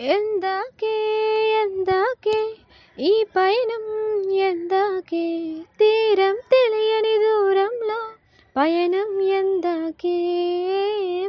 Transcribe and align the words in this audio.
ఎందాకే 0.00 0.96
ఎందాకే 1.62 2.56
ఈ 2.98 3.24
పయనం 3.36 3.84
ఎందాకే 4.30 5.56
తీరం 5.78 6.34
తెలియని 6.34 7.18
దూరంలో 7.18 8.08
పయనం 8.56 9.20
ఎందాకే. 9.20 10.18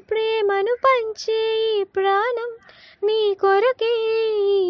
ప్రేమను 0.09 0.75
పంచే 0.75 1.57
ఈ 1.57 1.83
ప్రాణం 1.83 2.57
నీ 3.03 3.33
కొరకే 3.33 3.93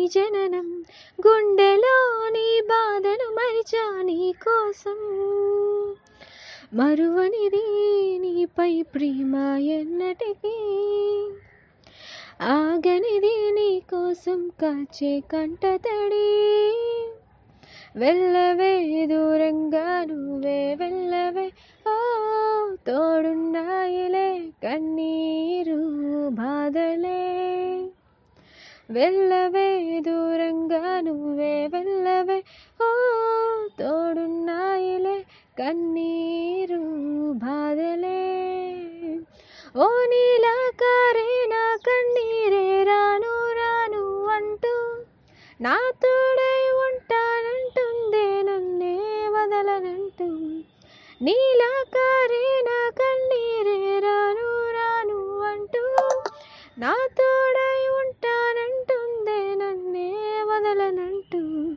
జననం. 0.07 0.85
గుండెలో 1.27 2.29
నీ 2.29 2.61
బాధను 2.61 3.31
మరిచా 3.31 4.01
నీ 4.01 4.35
కోసం. 4.43 4.97
మరువనిది 6.73 7.65
నీపై 8.19 8.81
ప్రేమ 8.81 9.35
ఎన్నటికీ 9.57 10.55
ఆగనిది 12.41 13.51
నీ 13.51 13.79
కోసం 13.79 14.51
కాచే 14.61 15.19
కంటతడి. 15.19 16.27
వెళ్ళవే 17.95 19.05
దూరంగా 19.05 20.05
నువ్వే 20.05 20.75
వెళ్ళవే. 20.75 21.51
ఓ 21.87 21.95
తోడున్నాయిలే 22.87 24.39
కన్నీరు 24.63 26.29
బాధలే. 26.29 27.89
వెళ్ళవే 28.89 29.99
దూరంగా 29.99 30.99
నువ్వే 30.99 31.67
వెళ్ళవే. 31.67 32.43
ఓ 32.81 32.89
తోడున్నాయిలే 33.79 35.25
కన్నీరు 35.59 36.81
బాధలే. 37.31 38.45
ఓ 39.77 39.87
నీ 39.87 40.34
నా 45.61 45.91
తోడై 46.03 46.69
ఉంటానంటుందే 46.69 48.41
నన్నే 48.41 49.27
వదలనంటూ. 49.27 50.25
నీలాకారే 51.21 52.61
నా 52.61 52.89
కన్నీరే 52.89 53.99
రాను 53.99 54.71
రాను 54.71 55.39
అంటూ. 55.39 55.97
నా 56.77 57.07
తోడై 57.17 57.87
ఉంటానంటుందే 57.87 59.55
నన్నే 59.55 60.13
వదలనంటూ. 60.43 61.73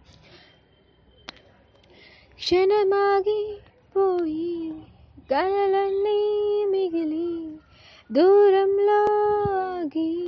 క్షణమాగి 2.35 3.59
పోయి 3.97 4.73
కలలన్నీ 5.31 6.65
మిగిలి 6.65 7.57
దూరంలో 8.13 9.05
ఆగి 9.55 10.28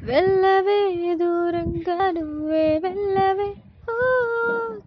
వెళ్ళవే 0.00 0.80
దూరంగా 1.20 1.96
నువ్వే 2.16 2.66
వెళ్ళవే 2.78 3.48
ఓ 3.88 3.96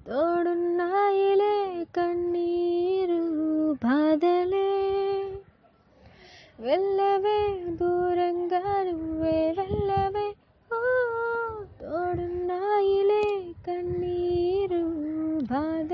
తోడున్నాయిలే 0.08 1.56
కన్నీరు 1.98 3.22
బాధలే 3.84 4.70
వెళ్ళవే 6.60 7.40
దూరంగా 7.82 8.64
నువ్వే 8.90 9.38
వెళ్ళవే 9.60 10.28
ఓ 10.72 10.82
తోడున్నాయిలే 11.82 13.24
కన్నీరు 13.68 14.84
బాధ 15.52 15.92